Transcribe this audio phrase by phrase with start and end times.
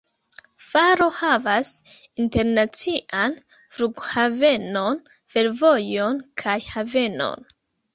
[0.69, 1.69] Faro havas
[2.25, 3.37] internacian
[3.77, 5.01] flughavenon,
[5.37, 7.51] fervojon kaj havenon.